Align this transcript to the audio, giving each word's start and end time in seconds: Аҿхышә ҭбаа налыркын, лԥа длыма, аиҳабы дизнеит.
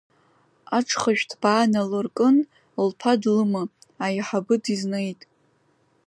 Аҿхышә 0.77 1.23
ҭбаа 1.29 1.71
налыркын, 1.71 2.37
лԥа 2.87 3.13
длыма, 3.21 3.63
аиҳабы 4.05 4.55
дизнеит. 4.63 5.21